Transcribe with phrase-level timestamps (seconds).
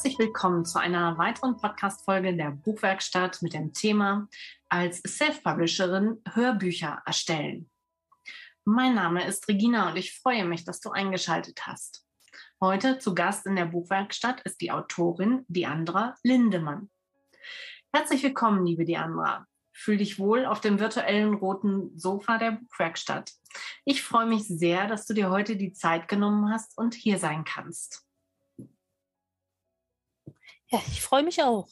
[0.00, 4.28] Herzlich willkommen zu einer weiteren Podcast-Folge der Buchwerkstatt mit dem Thema
[4.70, 7.68] als Self-Publisherin Hörbücher erstellen.
[8.64, 12.06] Mein Name ist Regina und ich freue mich, dass du eingeschaltet hast.
[12.62, 16.88] Heute zu Gast in der Buchwerkstatt ist die Autorin Diandra Lindemann.
[17.92, 19.44] Herzlich willkommen, liebe Diandra.
[19.74, 23.32] Fühl dich wohl auf dem virtuellen roten Sofa der Buchwerkstatt.
[23.84, 27.44] Ich freue mich sehr, dass du dir heute die Zeit genommen hast und hier sein
[27.44, 28.06] kannst.
[30.72, 31.68] Ja, ich freue mich auch.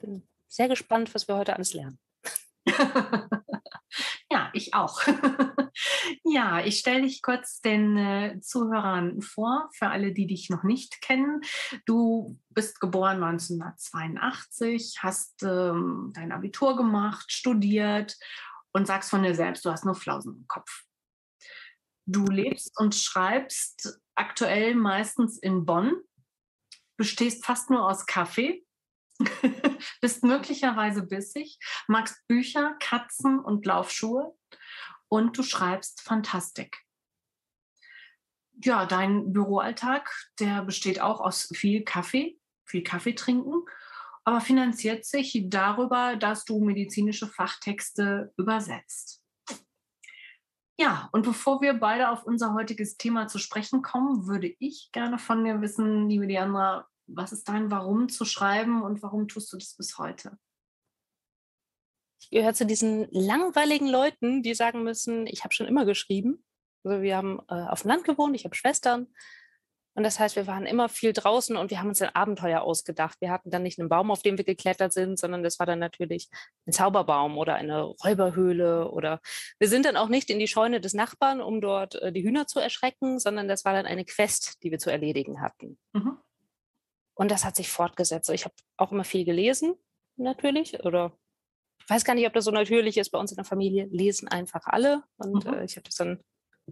[0.00, 2.00] Bin sehr gespannt, was wir heute alles lernen.
[4.30, 5.00] ja, ich auch.
[6.24, 11.00] ja, ich stelle dich kurz den äh, Zuhörern vor, für alle, die dich noch nicht
[11.00, 11.42] kennen.
[11.86, 18.16] Du bist geboren 1982, hast ähm, dein Abitur gemacht, studiert
[18.72, 20.82] und sagst von dir selbst, du hast nur Flausen im Kopf.
[22.06, 26.02] Du lebst und schreibst aktuell meistens in Bonn,
[26.96, 28.64] bestehst fast nur aus Kaffee,
[30.00, 34.36] bist möglicherweise bissig, magst Bücher, Katzen und Laufschuhe
[35.08, 36.78] und du schreibst Fantastik.
[38.62, 43.64] Ja, dein Büroalltag, der besteht auch aus viel Kaffee, viel Kaffee trinken,
[44.24, 49.23] aber finanziert sich darüber, dass du medizinische Fachtexte übersetzt.
[50.76, 55.18] Ja, und bevor wir beide auf unser heutiges Thema zu sprechen kommen, würde ich gerne
[55.18, 59.56] von dir wissen, liebe Diandra, was ist dein Warum zu schreiben und warum tust du
[59.56, 60.36] das bis heute?
[62.20, 66.44] Ich gehöre zu diesen langweiligen Leuten, die sagen müssen, ich habe schon immer geschrieben.
[66.82, 69.08] Also wir haben äh, auf dem Land gewohnt, ich habe Schwestern
[69.94, 73.20] und das heißt, wir waren immer viel draußen und wir haben uns ein Abenteuer ausgedacht.
[73.20, 75.78] Wir hatten dann nicht einen Baum, auf dem wir geklettert sind, sondern das war dann
[75.78, 76.28] natürlich
[76.66, 79.20] ein Zauberbaum oder eine Räuberhöhle oder
[79.60, 82.48] wir sind dann auch nicht in die Scheune des Nachbarn, um dort äh, die Hühner
[82.48, 85.78] zu erschrecken, sondern das war dann eine Quest, die wir zu erledigen hatten.
[85.92, 86.18] Mhm.
[87.14, 88.28] Und das hat sich fortgesetzt.
[88.30, 89.74] Ich habe auch immer viel gelesen,
[90.16, 91.16] natürlich, oder
[91.78, 94.26] ich weiß gar nicht, ob das so natürlich ist bei uns in der Familie, lesen
[94.26, 95.04] einfach alle.
[95.18, 95.54] Und mhm.
[95.54, 96.20] äh, ich habe das dann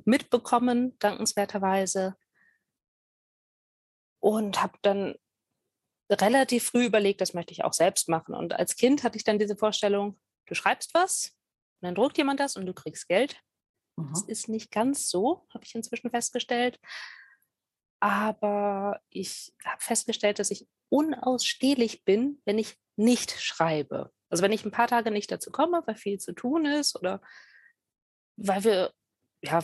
[0.05, 2.17] mitbekommen, dankenswerterweise
[4.23, 5.17] und habe dann
[6.11, 8.35] relativ früh überlegt, das möchte ich auch selbst machen.
[8.35, 11.37] Und als Kind hatte ich dann diese Vorstellung, du schreibst was,
[11.81, 13.37] und dann druckt jemand das und du kriegst Geld.
[13.97, 14.11] Mhm.
[14.11, 16.79] Das ist nicht ganz so, habe ich inzwischen festgestellt.
[18.01, 24.13] Aber ich habe festgestellt, dass ich unausstehlich bin, wenn ich nicht schreibe.
[24.31, 27.21] Also wenn ich ein paar Tage nicht dazu komme, weil viel zu tun ist oder
[28.37, 28.93] weil wir
[29.43, 29.61] ja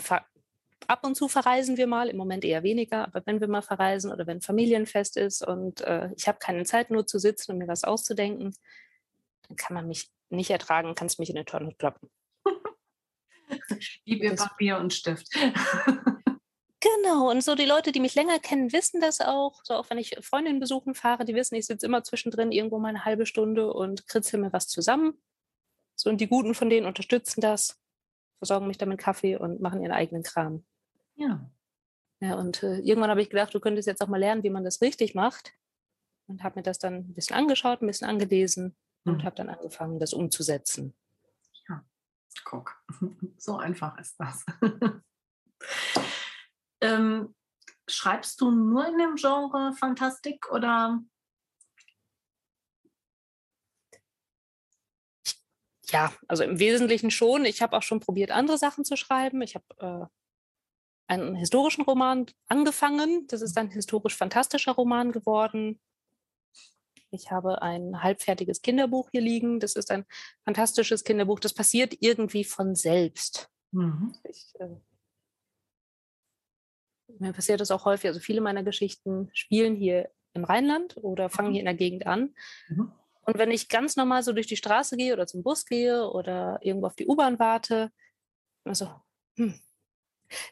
[0.87, 4.13] ab und zu verreisen wir mal, im Moment eher weniger, aber wenn wir mal verreisen
[4.13, 7.69] oder wenn Familienfest ist und äh, ich habe keine Zeit nur zu sitzen und mir
[7.69, 8.55] was auszudenken,
[9.49, 12.11] dann kann man mich nicht ertragen, kannst mich in den Tonne kloppen.
[14.05, 15.29] Gib ihr Papier und Stift.
[16.81, 19.65] Genau, und so die Leute, die mich länger kennen, wissen das auch.
[19.65, 22.91] So auch wenn ich Freundinnen besuchen fahre, die wissen, ich sitze immer zwischendrin irgendwo mal
[22.91, 25.21] eine halbe Stunde und kritzel mir was zusammen.
[25.97, 27.81] So, und die Guten von denen unterstützen das,
[28.39, 30.65] versorgen mich damit Kaffee und machen ihren eigenen Kram.
[31.17, 31.51] Ja.
[32.21, 34.65] Ja, und äh, irgendwann habe ich gedacht, du könntest jetzt auch mal lernen, wie man
[34.65, 35.53] das richtig macht.
[36.27, 39.13] Und habe mir das dann ein bisschen angeschaut, ein bisschen angelesen mhm.
[39.13, 40.95] und habe dann angefangen, das umzusetzen.
[41.69, 41.85] Ja,
[42.45, 42.83] guck,
[43.39, 44.45] so einfach ist das.
[46.81, 47.35] ähm,
[47.89, 51.01] schreibst du nur in dem Genre Fantastik oder?
[55.91, 57.45] Ja, also im Wesentlichen schon.
[57.45, 59.41] Ich habe auch schon probiert, andere Sachen zu schreiben.
[59.43, 60.07] Ich habe äh,
[61.13, 63.27] einen historischen Roman angefangen.
[63.29, 65.81] Das ist ein historisch-fantastischer Roman geworden.
[67.11, 69.61] Ich habe ein halbfertiges Kinderbuch hier liegen.
[69.61, 70.05] Das ist ein
[70.45, 71.41] fantastisches Kinderbuch.
[71.41, 73.51] Das passiert irgendwie von selbst.
[73.71, 74.15] Mhm.
[74.25, 74.77] Ich, äh,
[77.19, 78.09] mir passiert das auch häufig.
[78.09, 81.53] Also viele meiner Geschichten spielen hier im Rheinland oder fangen mhm.
[81.53, 82.35] hier in der Gegend an.
[82.69, 82.93] Mhm.
[83.29, 86.59] Und wenn ich ganz normal so durch die Straße gehe oder zum Bus gehe oder
[86.63, 87.93] irgendwo auf die U-Bahn warte,
[88.65, 88.91] also,
[89.37, 89.61] hm,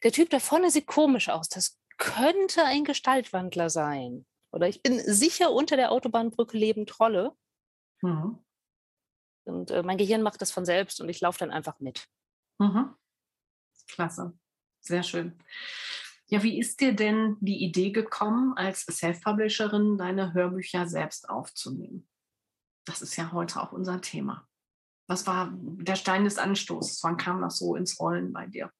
[0.02, 1.48] der Typ da vorne sieht komisch aus.
[1.48, 4.26] Das könnte ein Gestaltwandler sein.
[4.52, 7.34] Oder ich bin sicher, unter der Autobahnbrücke leben Trolle.
[8.02, 8.44] Mhm.
[9.44, 12.06] Und äh, mein Gehirn macht das von selbst und ich laufe dann einfach mit.
[12.58, 12.94] Mhm.
[13.88, 14.38] Klasse.
[14.80, 15.42] Sehr schön.
[16.26, 22.06] Ja, wie ist dir denn die Idee gekommen, als Self-Publisherin deine Hörbücher selbst aufzunehmen?
[22.86, 24.48] Das ist ja heute auch unser Thema.
[25.08, 27.02] Was war der Stein des Anstoßes?
[27.02, 28.72] Wann kam das so ins Rollen bei dir?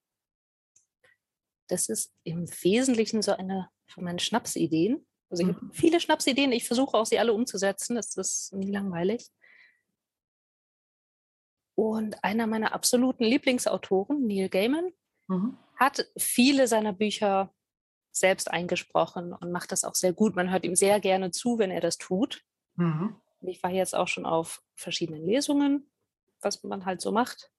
[1.68, 5.06] das ist im Wesentlichen so eine von meinen Schnapsideen.
[5.30, 5.56] Also ich mhm.
[5.56, 9.28] habe viele Schnapsideen, ich versuche auch sie alle umzusetzen, das ist nie langweilig.
[11.74, 14.92] Und einer meiner absoluten Lieblingsautoren, Neil Gaiman,
[15.28, 15.58] mhm.
[15.76, 17.52] hat viele seiner Bücher
[18.12, 20.36] selbst eingesprochen und macht das auch sehr gut.
[20.36, 22.42] Man hört ihm sehr gerne zu, wenn er das tut.
[22.76, 23.20] Mhm.
[23.48, 25.90] Ich war jetzt auch schon auf verschiedenen Lesungen,
[26.40, 27.50] was man halt so macht.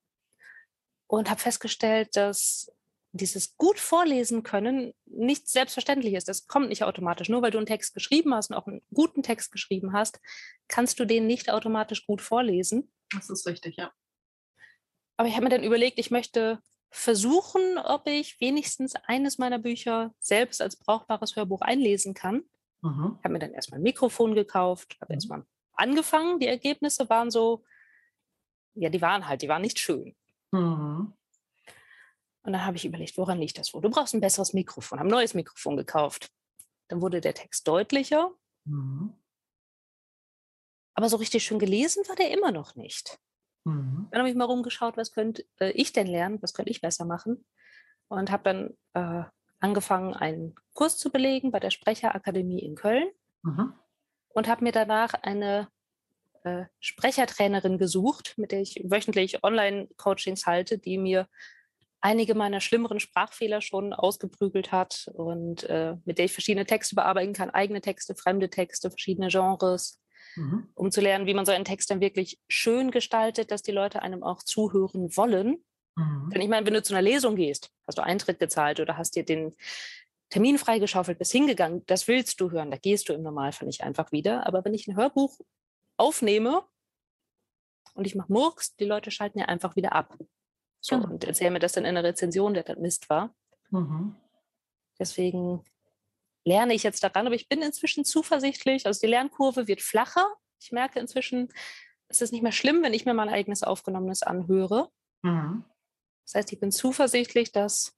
[1.08, 2.72] Und habe festgestellt, dass
[3.12, 6.28] dieses gut vorlesen können nicht selbstverständlich ist.
[6.28, 7.30] Das kommt nicht automatisch.
[7.30, 10.20] Nur weil du einen Text geschrieben hast und auch einen guten Text geschrieben hast,
[10.68, 12.92] kannst du den nicht automatisch gut vorlesen.
[13.12, 13.92] Das ist richtig, ja.
[15.18, 20.14] Aber ich habe mir dann überlegt, ich möchte versuchen, ob ich wenigstens eines meiner Bücher
[20.20, 22.44] selbst als brauchbares Hörbuch einlesen kann.
[22.82, 23.16] Mhm.
[23.18, 25.16] Ich habe mir dann erstmal ein Mikrofon gekauft, habe mhm.
[25.16, 25.46] erstmal
[25.78, 26.40] angefangen.
[26.40, 27.64] Die Ergebnisse waren so,
[28.74, 30.16] ja, die waren halt, die waren nicht schön.
[30.52, 31.14] Mhm.
[32.44, 33.82] Und dann habe ich überlegt, woran liegt das wohl?
[33.82, 36.32] Du brauchst ein besseres Mikrofon, habe ein neues Mikrofon gekauft.
[36.88, 38.32] Dann wurde der Text deutlicher.
[38.66, 39.14] Mhm.
[40.94, 43.20] Aber so richtig schön gelesen war der immer noch nicht.
[43.66, 44.08] Mhm.
[44.12, 47.06] Dann habe ich mal rumgeschaut, was könnte äh, ich denn lernen, was könnte ich besser
[47.06, 47.46] machen.
[48.08, 49.26] Und habe dann äh,
[49.60, 53.10] angefangen, einen Kurs zu belegen bei der Sprecherakademie in Köln.
[53.44, 53.74] Mhm.
[54.30, 55.68] Und habe mir danach eine
[56.44, 61.28] äh, Sprechertrainerin gesucht, mit der ich wöchentlich Online-Coachings halte, die mir
[62.02, 67.34] einige meiner schlimmeren Sprachfehler schon ausgeprügelt hat und äh, mit der ich verschiedene Texte bearbeiten
[67.34, 70.00] kann, eigene Texte, fremde Texte, verschiedene Genres,
[70.36, 70.70] mhm.
[70.76, 74.02] um zu lernen, wie man so einen Text dann wirklich schön gestaltet, dass die Leute
[74.04, 75.64] einem auch zuhören wollen.
[75.96, 76.30] Mhm.
[76.34, 79.16] Denn ich meine, wenn du zu einer Lesung gehst, hast du Eintritt gezahlt oder hast
[79.16, 79.56] dir den
[80.30, 84.12] Termin freigeschaufelt, bist hingegangen, das willst du hören, da gehst du im Normalfall nicht einfach
[84.12, 84.46] wieder.
[84.46, 85.40] Aber wenn ich ein Hörbuch
[85.96, 86.64] aufnehme
[87.94, 90.18] und ich mache Murks, die Leute schalten ja einfach wieder ab.
[90.82, 91.12] So, genau.
[91.12, 93.34] Und erzählen mir das dann in der Rezension, der das Mist war.
[93.72, 94.16] Mhm.
[95.00, 95.64] Deswegen
[96.44, 98.86] lerne ich jetzt daran, aber ich bin inzwischen zuversichtlich.
[98.86, 100.26] Also die Lernkurve wird flacher.
[100.60, 101.50] Ich merke inzwischen,
[102.08, 104.90] es ist nicht mehr schlimm, wenn ich mir mein eigenes Aufgenommenes anhöre.
[105.24, 105.66] Mhm.
[106.26, 107.96] Das heißt, ich bin zuversichtlich, dass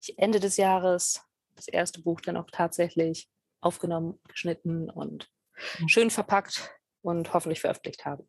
[0.00, 1.27] ich Ende des Jahres
[1.58, 3.28] das erste Buch dann auch tatsächlich
[3.60, 5.30] aufgenommen, geschnitten und
[5.78, 5.88] mhm.
[5.88, 6.70] schön verpackt
[7.02, 8.26] und hoffentlich veröffentlicht habe.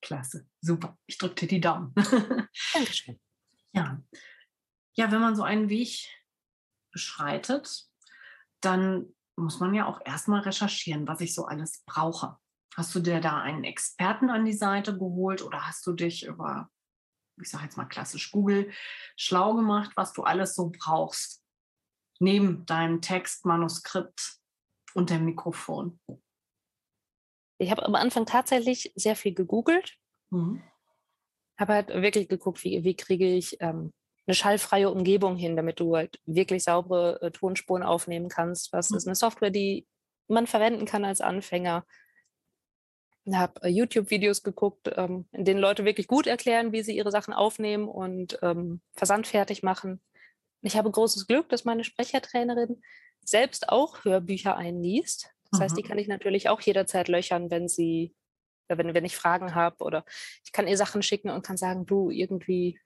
[0.00, 0.98] Klasse, super.
[1.06, 1.94] Ich drücke dir die Daumen.
[2.74, 3.20] Dankeschön.
[3.72, 4.02] Ja.
[4.94, 6.08] ja, wenn man so einen Weg
[6.92, 7.86] beschreitet,
[8.60, 12.36] dann muss man ja auch erstmal recherchieren, was ich so alles brauche.
[12.76, 16.70] Hast du dir da einen Experten an die Seite geholt oder hast du dich über,
[17.40, 18.70] ich sage jetzt mal klassisch Google,
[19.16, 21.41] schlau gemacht, was du alles so brauchst?
[22.22, 24.36] Neben deinem Text, Manuskript
[24.94, 25.98] und dem Mikrofon.
[27.58, 29.96] Ich habe am Anfang tatsächlich sehr viel gegoogelt.
[30.30, 30.62] Mhm.
[31.58, 33.92] Habe halt wirklich geguckt, wie, wie kriege ich ähm,
[34.26, 38.72] eine schallfreie Umgebung hin, damit du halt wirklich saubere äh, Tonspuren aufnehmen kannst.
[38.72, 38.98] Was mhm.
[38.98, 39.88] ist eine Software, die
[40.28, 41.84] man verwenden kann als Anfänger?
[43.24, 47.10] Ich habe äh, YouTube-Videos geguckt, ähm, in denen Leute wirklich gut erklären, wie sie ihre
[47.10, 50.00] Sachen aufnehmen und ähm, versandfertig machen.
[50.62, 52.82] Ich habe großes Glück, dass meine Sprechertrainerin
[53.24, 55.30] selbst auch Hörbücher einliest.
[55.50, 55.64] Das mhm.
[55.64, 55.88] heißt, die mhm.
[55.88, 58.14] kann ich natürlich auch jederzeit löchern, wenn sie,
[58.68, 60.04] äh, wenn, wenn ich Fragen habe oder
[60.44, 62.80] ich kann ihr Sachen schicken und kann sagen, du irgendwie,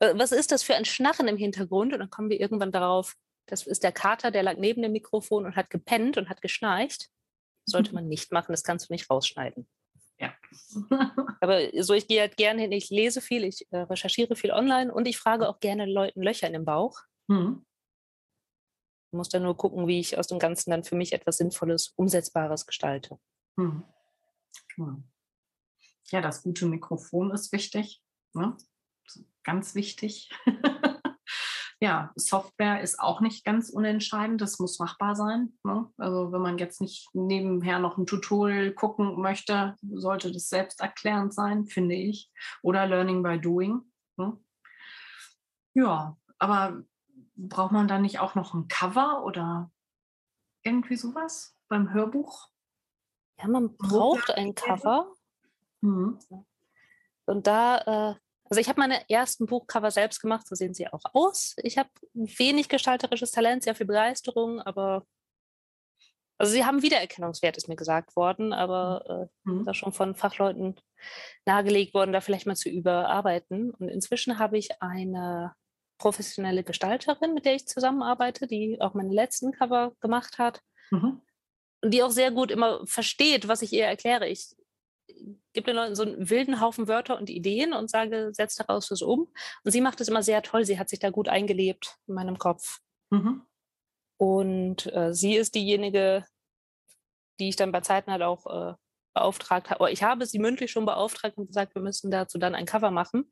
[0.00, 1.92] was ist das für ein Schnarren im Hintergrund?
[1.92, 5.46] Und dann kommen wir irgendwann darauf, das ist der Kater, der lag neben dem Mikrofon
[5.46, 7.08] und hat gepennt und hat geschnarcht.
[7.64, 9.68] Sollte man nicht machen, das kannst du nicht rausschneiden.
[10.18, 10.34] Ja.
[11.40, 14.92] Aber so, ich gehe halt gerne hin, ich lese viel, ich äh, recherchiere viel online
[14.92, 16.98] und ich frage auch gerne Leuten Löcher in den Bauch.
[17.28, 17.64] Mhm.
[19.10, 21.94] Ich muss dann nur gucken, wie ich aus dem Ganzen dann für mich etwas Sinnvolles,
[21.96, 23.18] Umsetzbares gestalte.
[23.56, 23.82] Hm.
[26.10, 28.02] Ja, das gute Mikrofon ist wichtig.
[28.34, 28.56] Ne?
[29.44, 30.30] Ganz wichtig.
[31.80, 34.40] ja, Software ist auch nicht ganz unentscheidend.
[34.40, 35.52] Das muss machbar sein.
[35.62, 35.88] Ne?
[35.96, 41.66] Also wenn man jetzt nicht nebenher noch ein Tutorial gucken möchte, sollte das selbsterklärend sein,
[41.66, 42.32] finde ich.
[42.62, 43.82] Oder Learning by Doing.
[44.16, 44.36] Ne?
[45.74, 46.82] Ja, aber
[47.36, 49.70] braucht man da nicht auch noch ein Cover oder
[50.64, 52.48] irgendwie sowas beim Hörbuch?
[53.40, 55.12] Ja, man braucht ein Cover.
[55.80, 56.18] Mhm.
[57.26, 58.14] Und da, äh,
[58.50, 61.54] also ich habe meine ersten Buchcover selbst gemacht, so sehen sie auch aus.
[61.62, 65.04] Ich habe wenig gestalterisches Talent, sehr viel Begeisterung, aber
[66.38, 69.64] also sie haben Wiedererkennungswert, ist mir gesagt worden, aber äh, mhm.
[69.64, 70.76] da schon von Fachleuten
[71.44, 73.72] nahegelegt worden, da vielleicht mal zu überarbeiten.
[73.72, 75.54] Und inzwischen habe ich eine
[75.98, 80.62] professionelle Gestalterin, mit der ich zusammenarbeite, die auch meine letzten Cover gemacht hat.
[80.92, 81.20] Mhm.
[81.82, 84.28] Und die auch sehr gut immer versteht, was ich ihr erkläre.
[84.28, 84.54] Ich
[85.52, 89.02] gebe den Leuten so einen wilden Haufen Wörter und Ideen und sage, setz daraus was
[89.02, 89.32] um.
[89.64, 90.64] Und sie macht es immer sehr toll.
[90.64, 92.80] Sie hat sich da gut eingelebt in meinem Kopf.
[93.10, 93.42] Mhm.
[94.18, 96.24] Und äh, sie ist diejenige,
[97.40, 98.74] die ich dann bei Zeiten halt auch äh,
[99.14, 99.90] beauftragt habe.
[99.90, 103.30] Ich habe sie mündlich schon beauftragt und gesagt, wir müssen dazu dann ein Cover machen.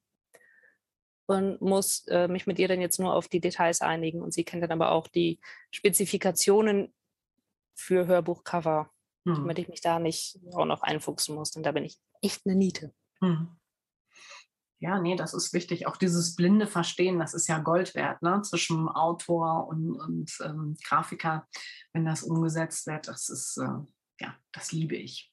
[1.27, 4.23] und muss äh, mich mit ihr dann jetzt nur auf die Details einigen.
[4.23, 5.41] Und sie kennt dann aber auch die
[5.71, 6.95] Spezifikationen
[7.75, 8.91] für Hörbuchcover,
[9.27, 9.35] hm.
[9.35, 11.55] damit ich mich da nicht auch noch einfuchsen muss.
[11.57, 12.95] Und da bin ich echt eine Niete.
[13.21, 13.49] Hm.
[14.79, 15.87] Ja, nee, das ist wichtig.
[15.87, 18.43] Auch dieses blinde Verstehen, das ist ja Gold wert, ne?
[18.43, 21.49] Zwischen Autor und, und ähm, Grafiker,
[21.93, 23.85] wenn das umgesetzt wird, das ist, äh,
[24.21, 25.33] ja, das liebe ich.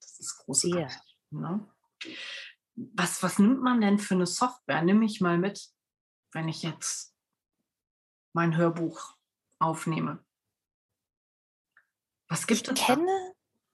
[0.00, 0.98] Das ist großartig.
[1.30, 1.38] Ja.
[1.38, 1.68] Ne?
[2.74, 4.82] Was, was nimmt man denn für eine Software?
[4.82, 5.68] Nimm mich mal mit,
[6.32, 7.14] wenn ich jetzt
[8.32, 9.16] mein Hörbuch
[9.60, 10.24] aufnehme.
[12.28, 12.86] Was gibt ich es?
[12.86, 13.29] Kenne,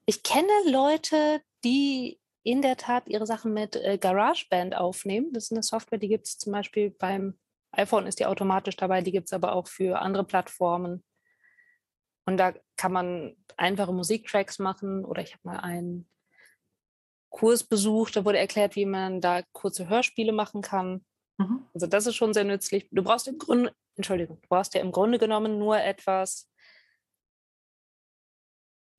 [0.07, 5.33] ich kenne Leute, die in der Tat ihre Sachen mit äh, GarageBand aufnehmen.
[5.33, 7.37] Das ist eine Software, die gibt es zum Beispiel beim
[7.73, 11.03] iPhone, ist die automatisch dabei, die gibt es aber auch für andere Plattformen.
[12.25, 16.09] Und da kann man einfache Musiktracks machen oder ich habe mal einen
[17.29, 21.05] Kurs besucht, da wurde erklärt, wie man da kurze Hörspiele machen kann.
[21.37, 21.67] Mhm.
[21.73, 22.87] Also das ist schon sehr nützlich.
[22.91, 26.49] Du brauchst im Grunde, Entschuldigung, du brauchst ja im Grunde genommen nur etwas,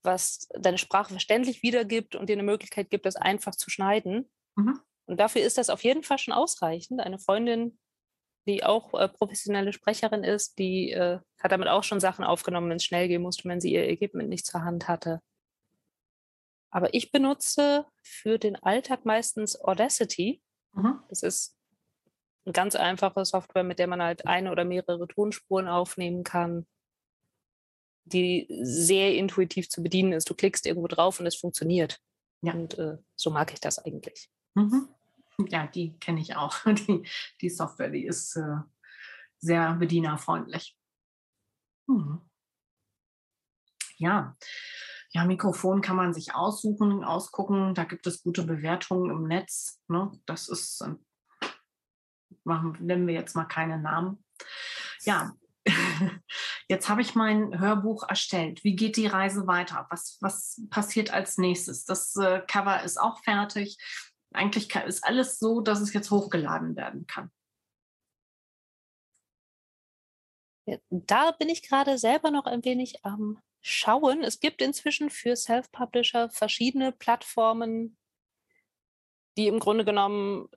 [0.03, 4.31] was deine Sprache verständlich wiedergibt und dir eine Möglichkeit gibt, das einfach zu schneiden.
[4.57, 4.81] Mhm.
[5.07, 7.01] Und dafür ist das auf jeden Fall schon ausreichend.
[7.01, 7.79] Eine Freundin,
[8.47, 12.77] die auch äh, professionelle Sprecherin ist, die äh, hat damit auch schon Sachen aufgenommen, wenn
[12.77, 15.21] es schnell gehen musste, wenn sie ihr Equipment nicht zur Hand hatte.
[16.71, 20.43] Aber ich benutze für den Alltag meistens Audacity.
[20.73, 21.01] Mhm.
[21.09, 21.57] Das ist
[22.45, 26.67] eine ganz einfache Software, mit der man halt eine oder mehrere Tonspuren aufnehmen kann
[28.09, 30.29] die sehr intuitiv zu bedienen ist.
[30.29, 32.01] Du klickst irgendwo drauf und es funktioniert.
[32.43, 32.53] Ja.
[32.53, 34.31] Und äh, so mag ich das eigentlich.
[34.55, 34.89] Mhm.
[35.49, 36.65] Ja, die kenne ich auch.
[36.67, 37.07] Die,
[37.41, 38.57] die Software, die ist äh,
[39.39, 40.77] sehr bedienerfreundlich.
[41.87, 42.21] Mhm.
[43.99, 44.37] Ja.
[45.11, 47.75] Ja, Mikrofon kann man sich aussuchen, ausgucken.
[47.75, 49.81] Da gibt es gute Bewertungen im Netz.
[49.89, 50.13] Ne?
[50.27, 50.95] Das ist, äh,
[52.45, 54.23] machen, nennen wir jetzt mal keine Namen.
[55.03, 55.33] Ja,
[56.69, 58.65] Jetzt habe ich mein Hörbuch erstellt.
[58.65, 59.87] Wie geht die Reise weiter?
[59.91, 61.85] Was, was passiert als nächstes?
[61.85, 63.79] Das äh, Cover ist auch fertig.
[64.33, 67.31] Eigentlich ist alles so, dass es jetzt hochgeladen werden kann.
[70.91, 74.23] Da bin ich gerade selber noch ein wenig am Schauen.
[74.23, 77.97] Es gibt inzwischen für Self-Publisher verschiedene Plattformen,
[79.37, 80.49] die im Grunde genommen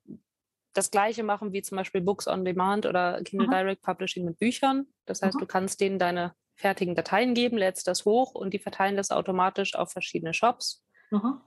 [0.73, 3.51] das gleiche machen wie zum Beispiel Books on Demand oder Kindle mhm.
[3.51, 4.87] Direct Publishing mit Büchern.
[5.05, 5.39] Das heißt, mhm.
[5.39, 9.75] du kannst denen deine fertigen Dateien geben, lädst das hoch und die verteilen das automatisch
[9.75, 10.83] auf verschiedene Shops.
[11.09, 11.41] Mhm.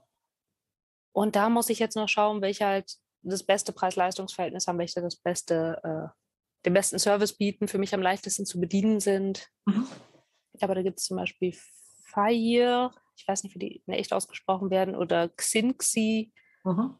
[1.13, 5.15] Und da muss ich jetzt noch schauen, welche halt das beste Preis-Leistungs-Verhältnis haben, welche das
[5.15, 6.13] beste, äh,
[6.65, 9.49] den besten Service bieten, für mich am leichtesten zu bedienen sind.
[10.61, 11.55] Aber da gibt es zum Beispiel
[12.03, 16.33] Fire, ich weiß nicht, wie die in echt ausgesprochen werden, oder Xinxi.
[16.63, 16.99] Mhm.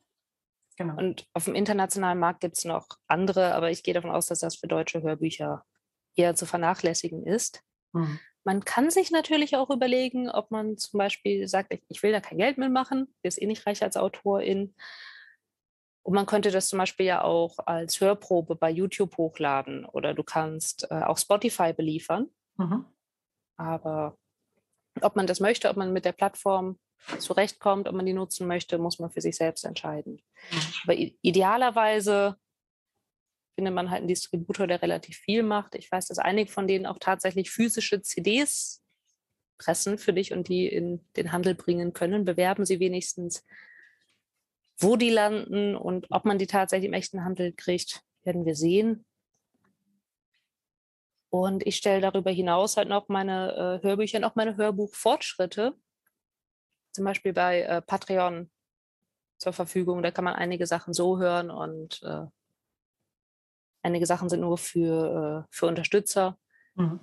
[0.77, 0.97] Genau.
[0.97, 4.39] Und auf dem internationalen Markt gibt es noch andere, aber ich gehe davon aus, dass
[4.39, 5.63] das für deutsche Hörbücher
[6.15, 7.61] eher zu vernachlässigen ist.
[7.93, 8.19] Mhm.
[8.43, 12.19] Man kann sich natürlich auch überlegen, ob man zum Beispiel sagt, ich, ich will da
[12.19, 14.75] kein Geld mitmachen, ist eh nicht reich als Autorin.
[16.03, 20.23] Und man könnte das zum Beispiel ja auch als Hörprobe bei YouTube hochladen oder du
[20.23, 22.29] kannst äh, auch Spotify beliefern.
[22.57, 22.85] Mhm.
[23.57, 24.15] Aber
[25.01, 26.77] ob man das möchte, ob man mit der Plattform
[27.19, 30.21] zurechtkommt, ob man die nutzen möchte, muss man für sich selbst entscheiden.
[30.51, 30.57] Mhm.
[30.83, 32.37] Aber idealerweise
[33.55, 35.75] findet man halt einen Distributor, der relativ viel macht.
[35.75, 38.83] Ich weiß, dass einige von denen auch tatsächlich physische CDs
[39.57, 42.25] pressen für dich und die in den Handel bringen können.
[42.25, 43.45] Bewerben sie wenigstens,
[44.77, 49.05] wo die landen und ob man die tatsächlich im echten Handel kriegt, werden wir sehen.
[51.29, 55.75] Und ich stelle darüber hinaus halt noch meine äh, Hörbücher und auch meine Hörbuchfortschritte
[56.95, 58.49] zum Beispiel bei äh, Patreon
[59.37, 60.01] zur Verfügung.
[60.01, 62.25] Da kann man einige Sachen so hören und äh,
[63.83, 66.39] einige Sachen sind nur für, äh, für Unterstützer.
[66.75, 66.99] Mhm.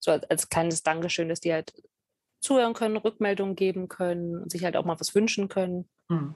[0.00, 1.72] So als, als, kleines Dankeschön, dass die halt
[2.40, 5.88] zuhören können, Rückmeldungen geben können und sich halt auch mal was wünschen können.
[6.08, 6.34] Mhm.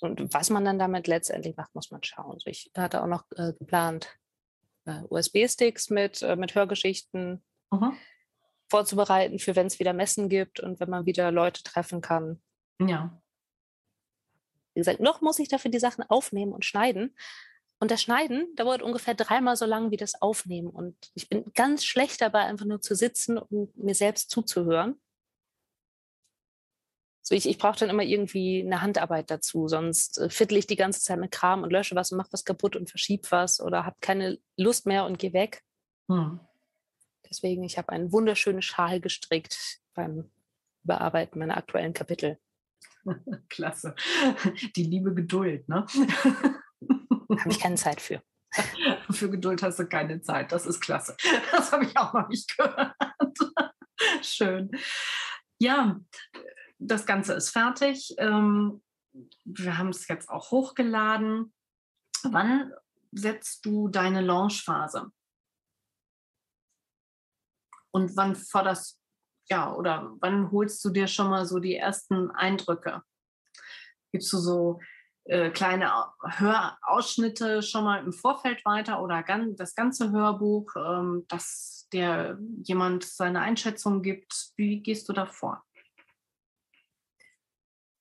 [0.00, 2.32] Und was man dann damit letztendlich macht, muss man schauen.
[2.32, 4.18] Also ich hatte auch noch äh, geplant,
[4.84, 7.42] äh, USB-Sticks mit, äh, mit Hörgeschichten.
[7.70, 7.96] Mhm
[8.68, 12.42] vorzubereiten für wenn es wieder Messen gibt und wenn man wieder Leute treffen kann.
[12.80, 13.20] Ja.
[14.74, 17.14] Wie gesagt, noch muss ich dafür die Sachen aufnehmen und schneiden.
[17.80, 20.68] Und das Schneiden dauert ungefähr dreimal so lang wie das Aufnehmen.
[20.68, 25.00] Und ich bin ganz schlecht dabei, einfach nur zu sitzen und mir selbst zuzuhören.
[27.26, 30.76] So, ich, ich brauche dann immer irgendwie eine Handarbeit dazu, sonst äh, viertel ich die
[30.76, 33.86] ganze Zeit mit Kram und lösche was und mache was kaputt und verschiebe was oder
[33.86, 35.62] habe keine Lust mehr und gehe weg.
[36.10, 36.38] Hm.
[37.34, 40.30] Deswegen, ich habe einen wunderschönen Schal gestrickt beim
[40.84, 42.38] Bearbeiten meiner aktuellen Kapitel.
[43.48, 43.96] Klasse.
[44.76, 45.84] Die liebe Geduld, ne?
[47.28, 48.22] Habe ich keine Zeit für.
[49.10, 50.52] für Geduld hast du keine Zeit.
[50.52, 51.16] Das ist klasse.
[51.50, 52.94] Das habe ich auch noch nicht gehört.
[54.22, 54.70] Schön.
[55.58, 56.00] Ja,
[56.78, 58.14] das Ganze ist fertig.
[58.18, 58.80] Ähm,
[59.44, 61.52] wir haben es jetzt auch hochgeladen.
[62.22, 62.72] Wann
[63.10, 65.10] setzt du deine Launchphase?
[67.94, 68.98] Und wann forderst
[69.50, 73.02] ja, oder wann holst du dir schon mal so die ersten Eindrücke?
[74.10, 74.80] Gibst du so
[75.24, 81.88] äh, kleine Hörausschnitte schon mal im Vorfeld weiter oder gan das ganze Hörbuch, ähm, dass
[81.92, 84.52] dir jemand seine Einschätzung gibt?
[84.56, 85.62] Wie gehst du da vor?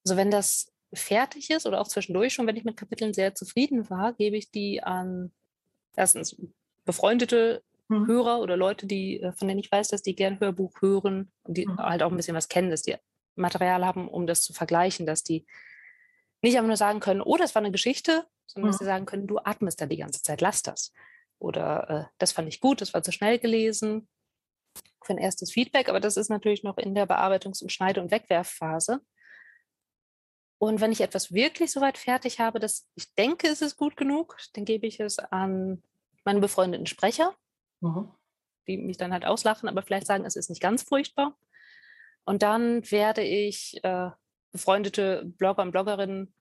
[0.06, 3.90] Also wenn das fertig ist oder auch zwischendurch schon, wenn ich mit Kapiteln sehr zufrieden
[3.92, 5.32] war, gebe ich die an
[5.96, 6.36] erstens
[6.84, 8.08] befreundete mhm.
[8.08, 11.58] Hörer oder Leute, die, äh, von denen ich weiß, dass die gern Hörbuch hören und
[11.58, 11.78] die mhm.
[11.78, 12.96] halt auch ein bisschen was kennen, dass die
[13.36, 15.46] Material haben, um das zu vergleichen, dass die
[16.42, 18.72] nicht einfach nur sagen können, oh, das war eine Geschichte, sondern mhm.
[18.72, 20.92] dass sie sagen können, du atmest da die ganze Zeit, lass das.
[21.40, 24.08] Oder äh, das fand ich gut, das war zu schnell gelesen.
[25.04, 28.12] Für ein erstes Feedback, aber das ist natürlich noch in der Bearbeitungs- und Schneide- und
[28.12, 29.02] Wegwerfphase.
[30.58, 34.38] Und wenn ich etwas wirklich soweit fertig habe, dass ich denke, es ist gut genug,
[34.54, 35.84] dann gebe ich es an
[36.24, 37.36] meinen befreundeten Sprecher,
[37.84, 38.12] mhm.
[38.68, 41.38] die mich dann halt auslachen, aber vielleicht sagen, es ist nicht ganz furchtbar.
[42.26, 44.10] Und dann werde ich äh,
[44.52, 46.34] befreundete Blogger und Bloggerinnen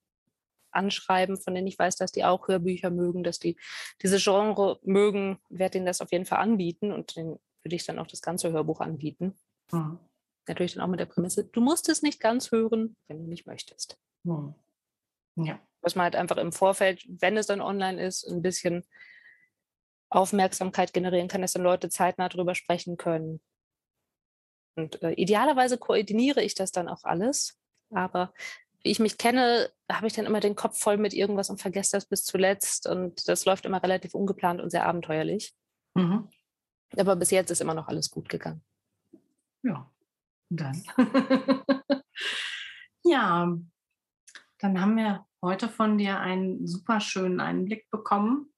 [0.71, 3.59] anschreiben, von denen ich weiß, dass die auch Hörbücher mögen, dass die
[4.01, 7.99] diese Genre mögen, werde ihnen das auf jeden Fall anbieten und dann würde ich dann
[7.99, 9.35] auch das ganze Hörbuch anbieten.
[9.71, 9.99] Mhm.
[10.49, 13.47] Natürlich dann auch mit der Prämisse, du musst es nicht ganz hören, wenn du nicht
[13.47, 13.99] möchtest.
[14.25, 14.55] Hm.
[15.37, 15.61] Ja.
[15.83, 18.85] Dass man halt einfach im Vorfeld, wenn es dann online ist, ein bisschen
[20.15, 23.41] Aufmerksamkeit generieren kann, dass dann Leute zeitnah darüber sprechen können.
[24.77, 27.59] Und äh, idealerweise koordiniere ich das dann auch alles.
[27.91, 28.33] Aber
[28.83, 31.97] wie ich mich kenne, habe ich dann immer den Kopf voll mit irgendwas und vergesse
[31.97, 32.87] das bis zuletzt.
[32.87, 35.55] Und das läuft immer relativ ungeplant und sehr abenteuerlich.
[35.95, 36.29] Mhm.
[36.97, 38.63] Aber bis jetzt ist immer noch alles gut gegangen.
[39.63, 39.91] Ja,
[40.51, 40.83] dann.
[43.05, 43.57] ja,
[44.59, 48.52] dann haben wir heute von dir einen super schönen Einblick bekommen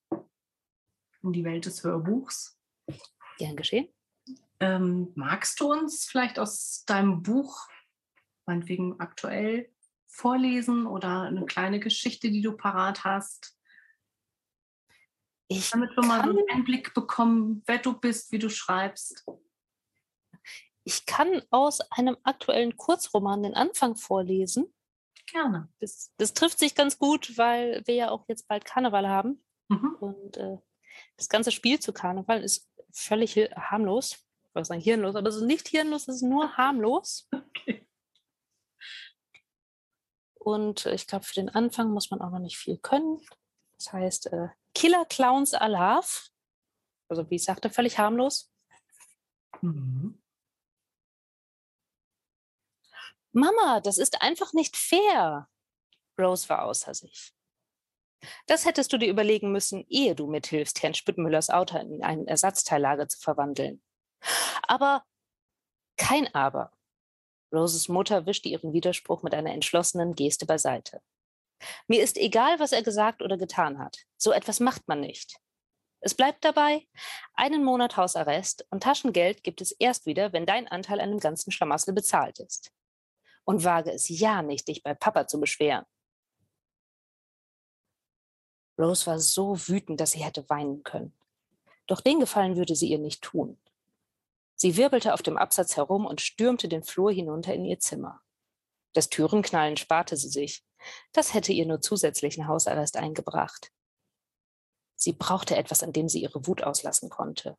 [1.25, 2.59] in die Welt des Hörbuchs.
[3.39, 3.89] Gern geschehen.
[4.61, 7.69] Ähm, magst du uns vielleicht aus deinem Buch,
[8.47, 9.71] meinetwegen aktuell,
[10.07, 13.59] vorlesen oder eine kleine Geschichte, die du parat hast?
[15.49, 19.27] Ich Damit wir mal so einen Einblick bekommen, wer du bist, wie du schreibst.
[20.85, 24.73] Ich kann aus einem aktuellen Kurzroman den Anfang vorlesen.
[25.27, 25.69] Gerne.
[25.81, 29.43] Das, das, trifft sich ganz gut, weil wir ja auch jetzt bald Karneval haben.
[29.69, 29.97] Mhm.
[30.01, 30.59] Und äh,
[31.17, 34.25] das ganze Spiel zu Karneval ist völlig harmlos.
[34.49, 37.29] Ich wollte sagen hirnlos, aber es ist nicht hirnlos, es ist nur harmlos.
[37.57, 37.87] Okay.
[40.35, 43.27] Und äh, ich glaube, für den Anfang muss man auch noch nicht viel können.
[43.79, 46.29] Das heißt, äh, Killer Clowns Alarv.
[47.09, 48.53] Also wie ich sagte, völlig harmlos.
[49.63, 50.23] Mhm.
[53.33, 55.49] Mama, das ist einfach nicht fair.
[56.19, 57.33] Rose war außer sich.
[58.47, 63.09] Das hättest du dir überlegen müssen, ehe du mithilfst, Herrn Spittmüllers Auto in ein Ersatzteillager
[63.09, 63.83] zu verwandeln.
[64.63, 65.05] Aber
[65.97, 66.73] kein Aber.
[67.53, 71.01] Roses Mutter wischte ihren Widerspruch mit einer entschlossenen Geste beiseite.
[71.87, 73.99] Mir ist egal, was er gesagt oder getan hat.
[74.17, 75.37] So etwas macht man nicht.
[76.01, 76.87] Es bleibt dabei,
[77.33, 81.51] einen Monat Hausarrest und Taschengeld gibt es erst wieder, wenn dein Anteil an dem ganzen
[81.51, 82.71] Schlamassel bezahlt ist
[83.45, 85.87] und wage es ja nicht, dich bei Papa zu beschweren.
[88.79, 91.13] Rose war so wütend, dass sie hätte weinen können.
[91.87, 93.59] Doch den Gefallen würde sie ihr nicht tun.
[94.57, 98.21] Sie wirbelte auf dem Absatz herum und stürmte den Flur hinunter in ihr Zimmer.
[98.93, 100.65] Das Türenknallen sparte sie sich.
[101.13, 103.73] Das hätte ihr nur zusätzlichen Hausarrest eingebracht.
[104.97, 107.59] Sie brauchte etwas, an dem sie ihre Wut auslassen konnte.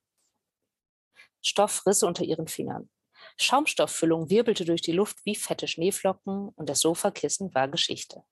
[1.42, 2.90] Stoff riss unter ihren Fingern.
[3.38, 8.24] Schaumstofffüllung wirbelte durch die Luft wie fette Schneeflocken und das Sofakissen war Geschichte.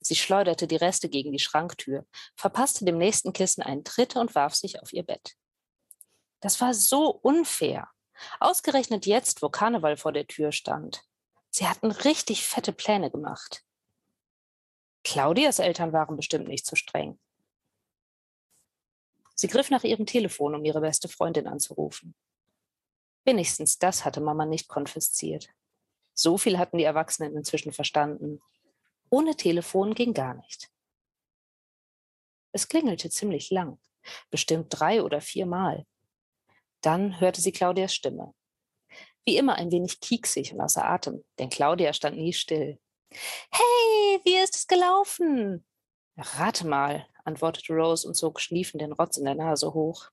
[0.00, 2.06] Sie schleuderte die Reste gegen die Schranktür,
[2.36, 5.34] verpasste dem nächsten Kissen einen Tritt und warf sich auf ihr Bett.
[6.40, 7.88] Das war so unfair.
[8.40, 11.02] Ausgerechnet jetzt, wo Karneval vor der Tür stand.
[11.50, 13.64] Sie hatten richtig fette Pläne gemacht.
[15.04, 17.18] Claudias Eltern waren bestimmt nicht zu streng.
[19.34, 22.14] Sie griff nach ihrem Telefon, um ihre beste Freundin anzurufen.
[23.24, 25.48] Wenigstens das hatte Mama nicht konfisziert.
[26.14, 28.40] So viel hatten die Erwachsenen inzwischen verstanden.
[29.12, 30.70] Ohne Telefon ging gar nicht.
[32.52, 33.78] Es klingelte ziemlich lang,
[34.30, 35.84] bestimmt drei oder vier Mal.
[36.80, 38.34] Dann hörte sie Claudias Stimme.
[39.26, 42.80] Wie immer ein wenig kieksig und außer Atem, denn Claudia stand nie still.
[43.50, 45.66] Hey, wie ist es gelaufen?
[46.16, 50.08] Rate mal, antwortete Rose und zog schliefend den Rotz in der Nase hoch.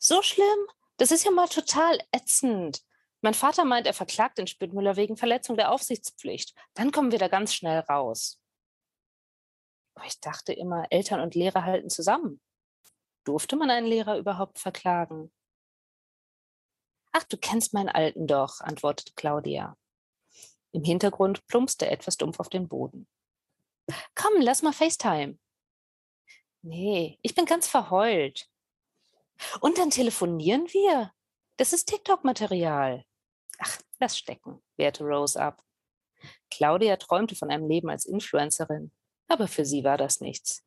[0.00, 0.66] So schlimm?
[0.96, 2.82] Das ist ja mal total ätzend.
[3.22, 6.54] Mein Vater meint, er verklagt den Spittmüller wegen Verletzung der Aufsichtspflicht.
[6.74, 8.40] Dann kommen wir da ganz schnell raus.
[9.94, 12.40] Aber ich dachte immer, Eltern und Lehrer halten zusammen.
[13.24, 15.30] Durfte man einen Lehrer überhaupt verklagen?
[17.12, 19.76] Ach, du kennst meinen Alten doch, antwortete Claudia.
[20.72, 23.06] Im Hintergrund plumpste etwas dumpf auf den Boden.
[24.14, 25.38] Komm, lass mal FaceTime.
[26.62, 28.48] Nee, ich bin ganz verheult.
[29.60, 31.12] Und dann telefonieren wir.
[31.56, 33.04] Das ist TikTok-Material.
[33.60, 35.62] Ach, lass stecken, wehrte Rose ab.
[36.50, 38.90] Claudia träumte von einem Leben als Influencerin,
[39.28, 40.64] aber für sie war das nichts.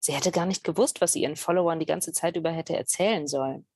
[0.00, 3.26] Sie hätte gar nicht gewusst, was sie ihren Followern die ganze Zeit über hätte erzählen
[3.26, 3.66] sollen.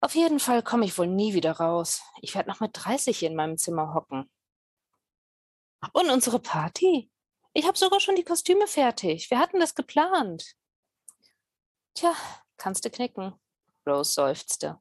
[0.00, 2.02] Auf jeden Fall komme ich wohl nie wieder raus.
[2.20, 4.30] Ich werde noch mit 30 in meinem Zimmer hocken.
[5.92, 7.10] Und unsere Party?
[7.52, 9.30] Ich habe sogar schon die Kostüme fertig.
[9.30, 10.54] Wir hatten das geplant.
[11.94, 12.14] Tja,
[12.56, 13.34] kannst du knicken.
[13.86, 14.80] Rose seufzte.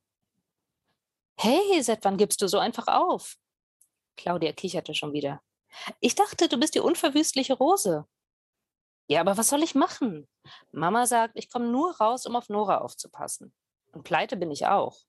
[1.40, 3.38] Hey, seit wann gibst du so einfach auf?
[4.16, 5.42] Claudia kicherte schon wieder.
[6.00, 8.08] Ich dachte, du bist die unverwüstliche Rose.
[9.08, 10.28] Ja, aber was soll ich machen?
[10.72, 13.54] Mama sagt, ich komme nur raus, um auf Nora aufzupassen.
[13.92, 15.00] Und pleite bin ich auch.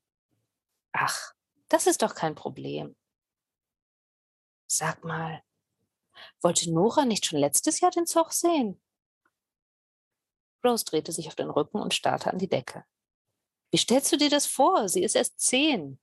[0.92, 1.32] Ach,
[1.68, 2.94] das ist doch kein Problem.
[4.70, 5.42] Sag mal,
[6.42, 8.80] wollte Nora nicht schon letztes Jahr den Zug sehen?
[10.64, 12.84] Rose drehte sich auf den Rücken und starrte an die Decke.
[13.70, 14.88] Wie stellst du dir das vor?
[14.88, 15.98] Sie ist erst zehn.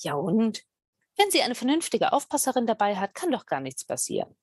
[0.00, 0.64] Ja und?
[1.16, 4.36] Wenn sie eine vernünftige Aufpasserin dabei hat, kann doch gar nichts passieren.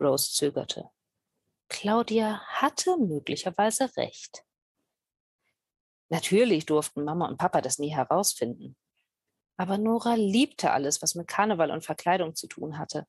[0.00, 0.90] Rose zögerte.
[1.68, 4.44] Claudia hatte möglicherweise recht.
[6.08, 8.76] Natürlich durften Mama und Papa das nie herausfinden.
[9.56, 13.06] Aber Nora liebte alles, was mit Karneval und Verkleidung zu tun hatte.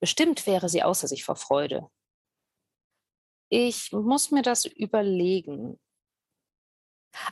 [0.00, 1.88] Bestimmt wäre sie außer sich vor Freude.
[3.48, 5.78] Ich muss mir das überlegen.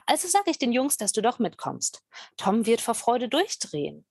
[0.07, 2.03] Also sage ich den Jungs, dass du doch mitkommst.
[2.37, 4.07] Tom wird vor Freude durchdrehen.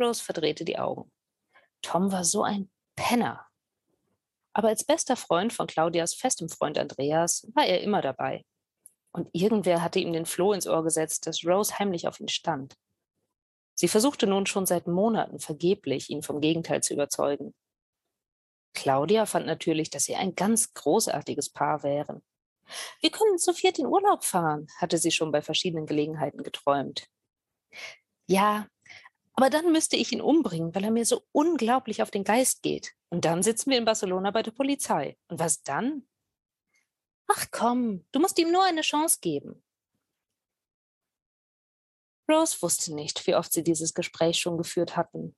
[0.00, 1.10] Rose verdrehte die Augen.
[1.82, 3.46] Tom war so ein Penner.
[4.52, 8.44] Aber als bester Freund von Claudias festem Freund Andreas war er immer dabei.
[9.12, 12.76] Und irgendwer hatte ihm den Floh ins Ohr gesetzt, dass Rose heimlich auf ihn stand.
[13.74, 17.54] Sie versuchte nun schon seit Monaten vergeblich, ihn vom Gegenteil zu überzeugen.
[18.74, 22.22] Claudia fand natürlich, dass sie ein ganz großartiges Paar wären.
[23.00, 27.08] Wir können zu viert in Urlaub fahren, hatte sie schon bei verschiedenen Gelegenheiten geträumt.
[28.26, 28.66] Ja,
[29.34, 32.92] aber dann müsste ich ihn umbringen, weil er mir so unglaublich auf den Geist geht.
[33.10, 35.16] Und dann sitzen wir in Barcelona bei der Polizei.
[35.28, 36.08] Und was dann?
[37.28, 39.62] Ach komm, du musst ihm nur eine Chance geben.
[42.30, 45.36] Rose wusste nicht, wie oft sie dieses Gespräch schon geführt hatten.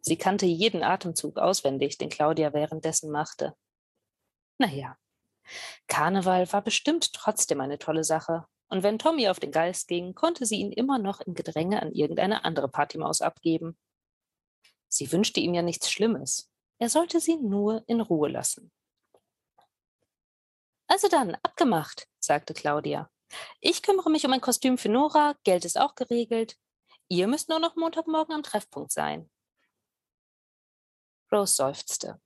[0.00, 3.56] Sie kannte jeden Atemzug auswendig, den Claudia währenddessen machte.
[4.58, 4.96] Naja,
[5.86, 10.44] Karneval war bestimmt trotzdem eine tolle Sache, und wenn Tommy auf den Geist ging, konnte
[10.44, 13.78] sie ihn immer noch im Gedränge an irgendeine andere Partymaus abgeben.
[14.88, 16.50] Sie wünschte ihm ja nichts Schlimmes.
[16.78, 18.70] Er sollte sie nur in Ruhe lassen.
[20.86, 23.10] Also dann, abgemacht, sagte Claudia.
[23.60, 26.56] Ich kümmere mich um ein Kostüm für Nora, Geld ist auch geregelt.
[27.08, 29.30] Ihr müsst nur noch Montagmorgen am Treffpunkt sein.
[31.32, 32.20] Rose seufzte.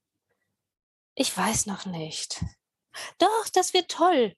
[1.15, 2.45] Ich weiß noch nicht.
[3.19, 4.37] Doch, das wird toll.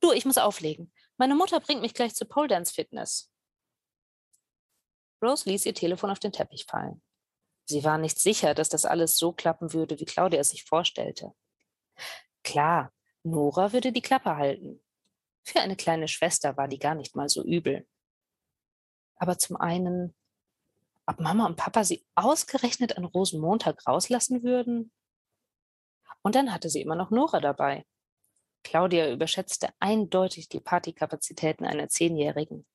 [0.00, 0.92] Du, ich muss auflegen.
[1.16, 3.30] Meine Mutter bringt mich gleich zur Pole Dance Fitness.
[5.22, 7.02] Rose ließ ihr Telefon auf den Teppich fallen.
[7.64, 11.32] Sie war nicht sicher, dass das alles so klappen würde, wie Claudia es sich vorstellte.
[12.44, 12.92] Klar,
[13.24, 14.82] Nora würde die Klappe halten.
[15.42, 17.86] Für eine kleine Schwester war die gar nicht mal so übel.
[19.16, 20.14] Aber zum einen,
[21.06, 24.92] ob Mama und Papa sie ausgerechnet an Rosenmontag rauslassen würden?
[26.26, 27.86] Und dann hatte sie immer noch Nora dabei.
[28.64, 32.66] Claudia überschätzte eindeutig die Partykapazitäten einer Zehnjährigen.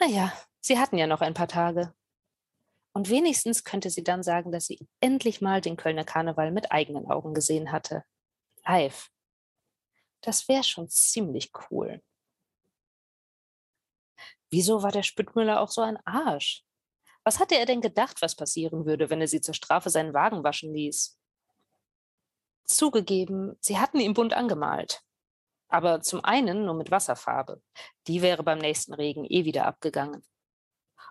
[0.00, 1.94] Naja, sie hatten ja noch ein paar Tage.
[2.94, 7.10] Und wenigstens könnte sie dann sagen, dass sie endlich mal den Kölner Karneval mit eigenen
[7.10, 8.04] Augen gesehen hatte
[8.64, 9.10] live.
[10.22, 12.02] Das wäre schon ziemlich cool.
[14.50, 16.64] Wieso war der Spüttmüller auch so ein Arsch?
[17.22, 20.42] Was hatte er denn gedacht, was passieren würde, wenn er sie zur Strafe seinen Wagen
[20.42, 21.18] waschen ließ?
[22.64, 25.02] Zugegeben, sie hatten ihn bunt angemalt.
[25.68, 27.62] Aber zum einen nur mit Wasserfarbe.
[28.06, 30.22] Die wäre beim nächsten Regen eh wieder abgegangen.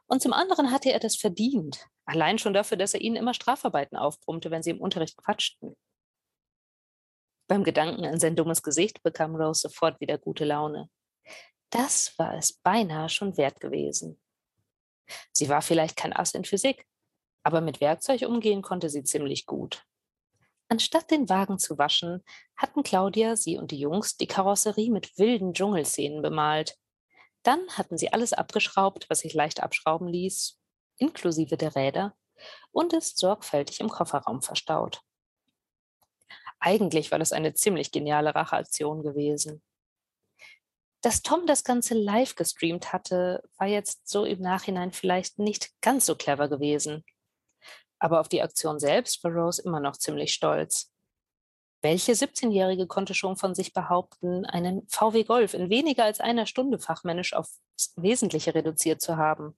[0.05, 1.87] Und zum anderen hatte er das verdient.
[2.05, 5.75] Allein schon dafür, dass er ihnen immer Strafarbeiten aufbrummte, wenn sie im Unterricht quatschten.
[7.47, 10.89] Beim Gedanken an sein dummes Gesicht bekam Rose sofort wieder gute Laune.
[11.69, 14.21] Das war es beinahe schon wert gewesen.
[15.31, 16.85] Sie war vielleicht kein Ass in Physik,
[17.43, 19.83] Aber mit Werkzeug umgehen konnte sie ziemlich gut.
[20.71, 22.23] Anstatt den Wagen zu waschen,
[22.55, 26.77] hatten Claudia, sie und die Jungs die Karosserie mit wilden Dschungelszenen bemalt.
[27.43, 30.62] Dann hatten sie alles abgeschraubt, was sich leicht abschrauben ließ,
[30.95, 32.15] inklusive der Räder,
[32.71, 35.01] und ist sorgfältig im Kofferraum verstaut.
[36.62, 39.62] Eigentlich war das eine ziemlich geniale Racheaktion gewesen.
[41.01, 46.05] Dass Tom das Ganze live gestreamt hatte, war jetzt so im Nachhinein vielleicht nicht ganz
[46.05, 47.03] so clever gewesen.
[48.01, 50.91] Aber auf die Aktion selbst war Rose immer noch ziemlich stolz.
[51.83, 56.79] Welche 17-Jährige konnte schon von sich behaupten, einen VW Golf in weniger als einer Stunde
[56.79, 57.61] fachmännisch aufs
[57.95, 59.55] Wesentliche reduziert zu haben?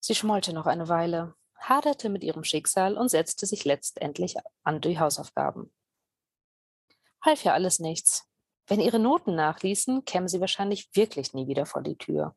[0.00, 5.00] Sie schmollte noch eine Weile, haderte mit ihrem Schicksal und setzte sich letztendlich an die
[5.00, 5.72] Hausaufgaben.
[7.20, 8.28] Half ja alles nichts.
[8.68, 12.36] Wenn ihre Noten nachließen, käme sie wahrscheinlich wirklich nie wieder vor die Tür.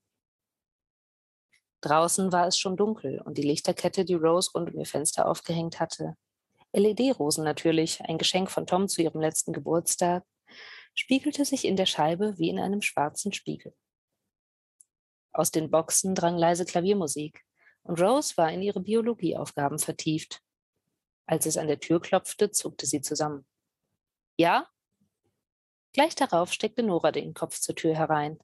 [1.86, 5.80] Draußen war es schon dunkel und die Lichterkette, die Rose rund um ihr Fenster aufgehängt
[5.80, 6.18] hatte,
[6.74, 10.26] LED-Rosen natürlich, ein Geschenk von Tom zu ihrem letzten Geburtstag,
[10.96, 13.76] spiegelte sich in der Scheibe wie in einem schwarzen Spiegel.
[15.32, 17.46] Aus den Boxen drang leise Klaviermusik
[17.84, 20.42] und Rose war in ihre Biologieaufgaben vertieft.
[21.28, 23.46] Als es an der Tür klopfte, zuckte sie zusammen.
[24.38, 24.68] Ja?
[25.94, 28.40] Gleich darauf steckte Nora den Kopf zur Tür herein.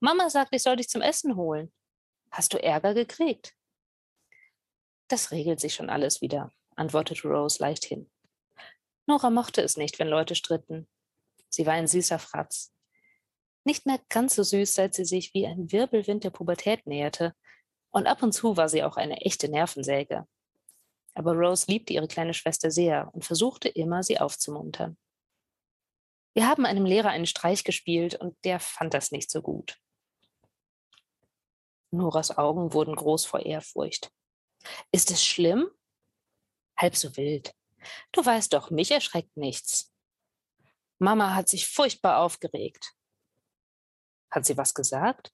[0.00, 1.70] Mama sagt, ich soll dich zum Essen holen.
[2.34, 3.54] Hast du Ärger gekriegt?
[5.06, 8.10] Das regelt sich schon alles wieder, antwortete Rose leichthin.
[9.06, 10.88] Nora mochte es nicht, wenn Leute stritten.
[11.48, 12.74] Sie war ein süßer Fratz.
[13.62, 17.36] Nicht mehr ganz so süß, seit sie sich wie ein Wirbelwind der Pubertät näherte
[17.90, 20.26] und ab und zu war sie auch eine echte Nervensäge.
[21.14, 24.96] Aber Rose liebte ihre kleine Schwester sehr und versuchte immer, sie aufzumuntern.
[26.34, 29.78] Wir haben einem Lehrer einen Streich gespielt und der fand das nicht so gut.
[31.96, 34.10] Noras Augen wurden groß vor Ehrfurcht.
[34.92, 35.68] Ist es schlimm?
[36.76, 37.54] Halb so wild.
[38.12, 39.92] Du weißt doch, mich erschreckt nichts.
[40.98, 42.94] Mama hat sich furchtbar aufgeregt.
[44.30, 45.32] Hat sie was gesagt?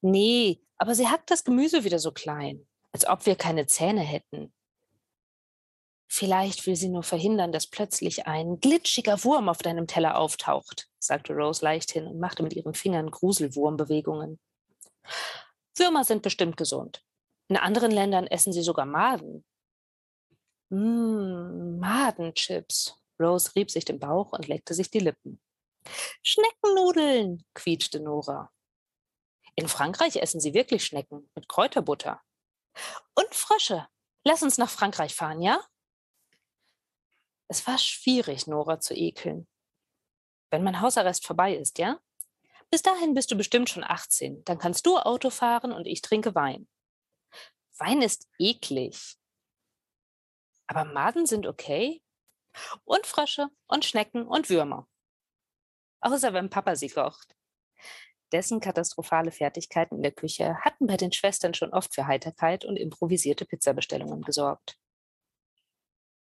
[0.00, 4.52] Nee, aber sie hackt das Gemüse wieder so klein, als ob wir keine Zähne hätten.
[6.10, 11.34] Vielleicht will sie nur verhindern, dass plötzlich ein glitschiger Wurm auf deinem Teller auftaucht, sagte
[11.34, 14.38] Rose leichthin und machte mit ihren Fingern Gruselwurmbewegungen.
[15.78, 17.04] Würmer sind bestimmt gesund.
[17.48, 19.44] In anderen Ländern essen sie sogar Maden.
[20.70, 22.94] Mmm, Madenchips.
[23.20, 25.40] Rose rieb sich den Bauch und leckte sich die Lippen.
[26.22, 28.52] Schneckennudeln, quietschte Nora.
[29.54, 32.20] In Frankreich essen sie wirklich Schnecken mit Kräuterbutter.
[33.14, 33.88] Und Frösche.
[34.24, 35.60] Lass uns nach Frankreich fahren, ja?
[37.48, 39.48] Es war schwierig, Nora zu ekeln.
[40.50, 41.98] Wenn mein Hausarrest vorbei ist, ja?
[42.70, 44.44] Bis dahin bist du bestimmt schon 18.
[44.44, 46.68] Dann kannst du Auto fahren und ich trinke Wein.
[47.78, 49.16] Wein ist eklig.
[50.66, 52.02] Aber Maden sind okay.
[52.84, 54.88] Und Frösche und Schnecken und Würmer.
[56.00, 57.34] Außer wenn Papa sie kocht.
[58.32, 62.76] Dessen katastrophale Fertigkeiten in der Küche hatten bei den Schwestern schon oft für Heiterkeit und
[62.76, 64.78] improvisierte Pizzabestellungen gesorgt.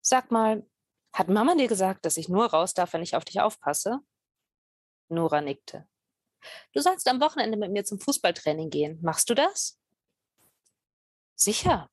[0.03, 0.68] Sag mal,
[1.14, 4.01] hat Mama dir gesagt, dass ich nur raus darf, wenn ich auf dich aufpasse?
[5.09, 5.88] Nora nickte.
[6.73, 8.99] Du sollst am Wochenende mit mir zum Fußballtraining gehen.
[9.03, 9.79] Machst du das?
[11.35, 11.91] Sicher.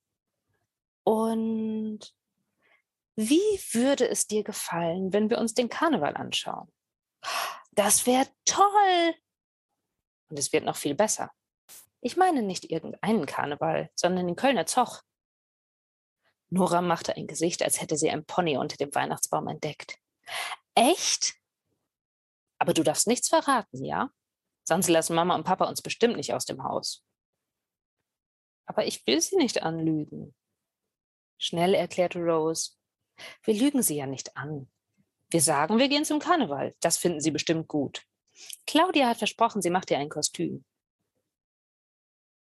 [1.04, 2.00] Und
[3.16, 6.72] wie würde es dir gefallen, wenn wir uns den Karneval anschauen?
[7.72, 9.16] Das wäre toll,
[10.34, 11.32] und es wird noch viel besser.
[12.02, 15.04] Ich meine nicht irgendeinen Karneval, sondern den Kölner Zoch.
[16.50, 20.00] Nora machte ein Gesicht, als hätte sie ein Pony unter dem Weihnachtsbaum entdeckt.
[20.74, 21.36] Echt?
[22.58, 24.10] Aber du darfst nichts verraten, ja?
[24.64, 27.06] Sonst lassen Mama und Papa uns bestimmt nicht aus dem Haus.
[28.66, 30.34] Aber ich will sie nicht anlügen.
[31.38, 32.72] Schnell erklärte Rose.
[33.44, 34.72] Wir lügen sie ja nicht an.
[35.30, 36.76] Wir sagen, wir gehen zum Karneval.
[36.80, 38.06] Das finden sie bestimmt gut.
[38.66, 40.64] Claudia hat versprochen, sie macht dir ein Kostüm.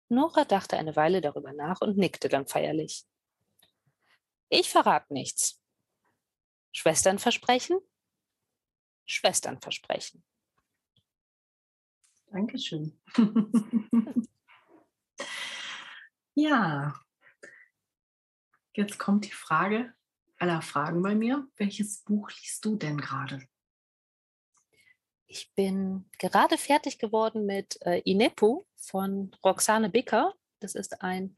[0.09, 3.07] Nora dachte eine Weile darüber nach und nickte dann feierlich.
[4.49, 5.63] Ich verrate nichts.
[6.73, 7.79] Schwestern versprechen?
[9.05, 10.25] Schwestern versprechen.
[12.31, 12.99] Dankeschön.
[16.35, 16.95] ja,
[18.75, 19.95] jetzt kommt die Frage
[20.39, 21.47] aller Fragen bei mir.
[21.57, 23.41] Welches Buch liest du denn gerade?
[25.27, 30.35] Ich bin gerade fertig geworden mit äh, Inepu von Roxane Bicker.
[30.61, 31.37] Das ist ein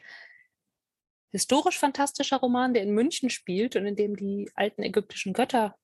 [1.33, 5.77] historisch fantastischer Roman, der in München spielt und in dem die alten ägyptischen Götter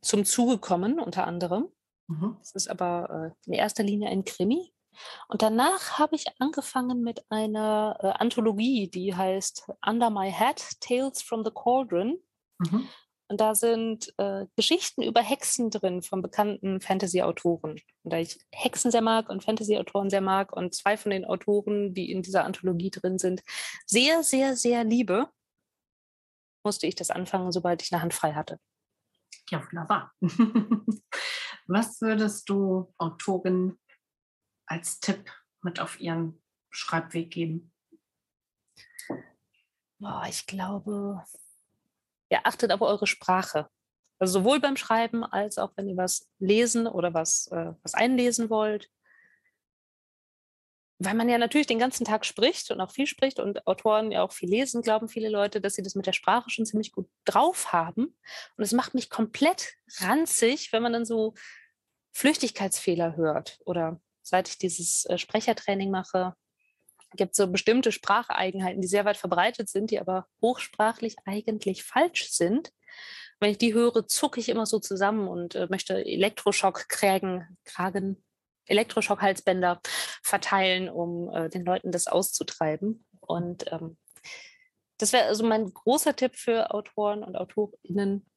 [0.00, 1.68] zum Zuge kommen, unter anderem.
[2.08, 2.36] Mhm.
[2.40, 4.72] Es ist aber äh, in erster Linie ein Krimi
[5.28, 11.22] Und danach habe ich angefangen mit einer äh, Anthologie, die heißt Under My Hat, Tales
[11.22, 12.18] from the Cauldron.
[12.58, 12.88] Mhm.
[13.28, 17.80] Und da sind äh, Geschichten über Hexen drin von bekannten Fantasy-Autoren.
[18.02, 21.94] Und da ich Hexen sehr mag und Fantasy-Autoren sehr mag und zwei von den Autoren,
[21.94, 23.42] die in dieser Anthologie drin sind,
[23.86, 25.30] sehr, sehr, sehr liebe,
[26.62, 28.58] musste ich das anfangen, sobald ich eine Hand frei hatte.
[29.50, 30.12] Ja, wunderbar.
[31.66, 33.78] Was würdest du Autoren
[34.66, 35.30] als Tipp
[35.62, 37.72] mit auf ihren Schreibweg geben?
[39.98, 41.24] Boah, ich glaube,
[42.28, 43.70] ihr achtet auf eure Sprache.
[44.18, 48.50] Also sowohl beim Schreiben als auch wenn ihr was lesen oder was, äh, was einlesen
[48.50, 48.90] wollt.
[51.04, 54.22] Weil man ja natürlich den ganzen Tag spricht und auch viel spricht und Autoren ja
[54.22, 57.08] auch viel lesen, glauben viele Leute, dass sie das mit der Sprache schon ziemlich gut
[57.24, 58.16] drauf haben.
[58.56, 61.34] Und es macht mich komplett ranzig, wenn man dann so
[62.12, 63.58] Flüchtigkeitsfehler hört.
[63.66, 66.34] Oder seit ich dieses äh, Sprechertraining mache,
[67.16, 72.30] gibt es so bestimmte Spracheigenheiten, die sehr weit verbreitet sind, die aber hochsprachlich eigentlich falsch
[72.30, 72.72] sind.
[73.40, 78.24] Wenn ich die höre, zucke ich immer so zusammen und äh, möchte Elektroschock-Kragen, Kragen,
[78.66, 79.80] Elektroschock-Halsbänder
[80.22, 83.04] verteilen, um äh, den Leuten das auszutreiben.
[83.20, 83.96] Und ähm,
[84.98, 88.30] das wäre also mein großer Tipp für Autoren und AutorInnen,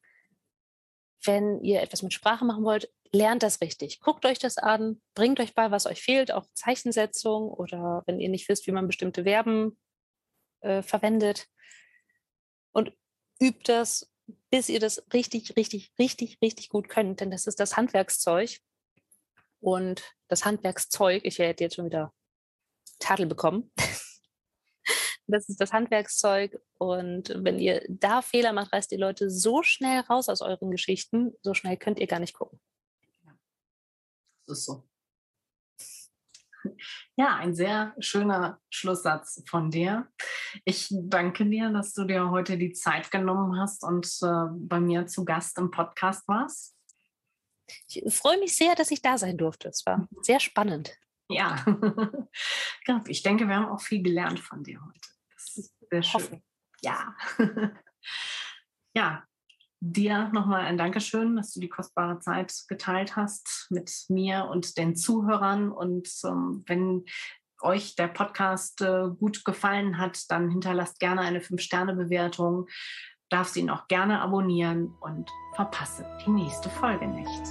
[1.24, 4.00] wenn ihr etwas mit Sprache machen wollt, lernt das richtig.
[4.00, 8.28] Guckt euch das an, bringt euch bei, was euch fehlt, auch Zeichensetzung oder wenn ihr
[8.28, 9.78] nicht wisst, wie man bestimmte Verben
[10.60, 11.46] äh, verwendet.
[12.72, 12.92] Und
[13.40, 14.12] übt das,
[14.50, 17.20] bis ihr das richtig, richtig, richtig, richtig gut könnt.
[17.20, 18.60] Denn das ist das Handwerkszeug.
[19.60, 22.12] Und das Handwerkszeug, ich werde jetzt schon wieder
[22.98, 23.72] Tadel bekommen.
[25.26, 26.60] das ist das Handwerkszeug.
[26.78, 31.32] Und wenn ihr da Fehler macht, reißt die Leute so schnell raus aus euren Geschichten,
[31.42, 32.60] so schnell könnt ihr gar nicht gucken.
[34.46, 34.88] Das ist so.
[37.16, 40.08] Ja, ein sehr schöner Schlusssatz von dir.
[40.64, 45.06] Ich danke dir, dass du dir heute die Zeit genommen hast und äh, bei mir
[45.06, 46.77] zu Gast im Podcast warst.
[47.88, 49.68] Ich freue mich sehr, dass ich da sein durfte.
[49.68, 50.96] Es war sehr spannend.
[51.30, 51.64] Ja,
[53.06, 55.08] ich denke, wir haben auch viel gelernt von dir heute.
[55.34, 56.42] Das ist sehr schön.
[56.82, 57.14] Ja.
[58.94, 59.24] ja,
[59.80, 64.96] dir nochmal ein Dankeschön, dass du die kostbare Zeit geteilt hast mit mir und den
[64.96, 65.70] Zuhörern.
[65.70, 67.04] Und ähm, wenn
[67.60, 72.68] euch der Podcast äh, gut gefallen hat, dann hinterlasst gerne eine 5-Sterne-Bewertung,
[73.30, 77.42] darfst ihn auch gerne abonnieren und verpasse die nächste Folge nicht.